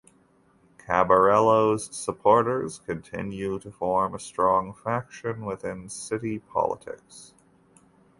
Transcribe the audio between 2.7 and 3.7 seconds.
continue